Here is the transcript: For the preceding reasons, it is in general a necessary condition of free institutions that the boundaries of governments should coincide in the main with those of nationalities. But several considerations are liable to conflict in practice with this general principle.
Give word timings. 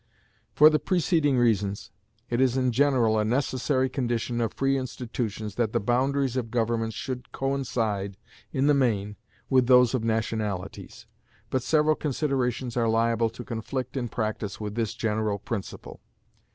For 0.55 0.71
the 0.71 0.79
preceding 0.79 1.37
reasons, 1.37 1.91
it 2.27 2.41
is 2.41 2.57
in 2.57 2.71
general 2.71 3.19
a 3.19 3.23
necessary 3.23 3.87
condition 3.87 4.41
of 4.41 4.51
free 4.55 4.75
institutions 4.75 5.53
that 5.61 5.73
the 5.73 5.79
boundaries 5.79 6.35
of 6.35 6.49
governments 6.49 6.95
should 6.95 7.31
coincide 7.31 8.17
in 8.51 8.65
the 8.65 8.73
main 8.73 9.15
with 9.47 9.67
those 9.67 9.93
of 9.93 10.03
nationalities. 10.03 11.05
But 11.51 11.61
several 11.61 11.93
considerations 11.95 12.75
are 12.75 12.89
liable 12.89 13.29
to 13.29 13.45
conflict 13.45 13.95
in 13.95 14.07
practice 14.09 14.59
with 14.59 14.73
this 14.73 14.95
general 14.95 15.37
principle. 15.37 15.99